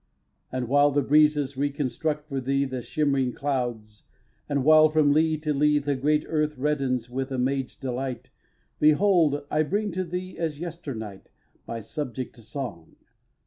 [0.51, 0.57] ii.
[0.57, 4.01] And while the breezes re construct for thee The shimmering clouds;
[4.49, 8.31] and while, from lea to lea, The great earth reddens with a maid's delight,
[8.79, 9.45] Behold!
[9.51, 11.29] I bring to thee, as yesternight,
[11.67, 12.95] My subject song.